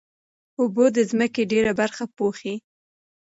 اوبه 0.59 0.85
د 0.95 0.97
ځمکې 1.09 1.43
ډېره 1.51 1.71
برخه 1.81 2.03
پوښي. 2.17 2.55